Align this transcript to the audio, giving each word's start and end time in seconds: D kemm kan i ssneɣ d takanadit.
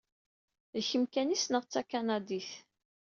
D 0.75 0.77
kemm 0.87 1.03
kan 1.13 1.33
i 1.35 1.37
ssneɣ 1.37 1.63
d 1.65 1.69
takanadit. 1.71 2.51